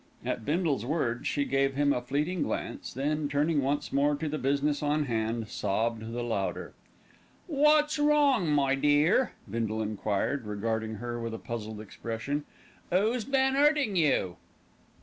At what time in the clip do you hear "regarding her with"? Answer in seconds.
10.47-11.35